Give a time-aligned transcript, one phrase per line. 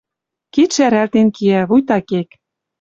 [0.53, 2.29] Кид шӓрӓлтен киӓ, вуйта кек.